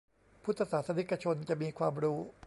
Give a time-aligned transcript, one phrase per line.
[0.43, 2.19] พุทธศาสนิกชนจะมีความรู้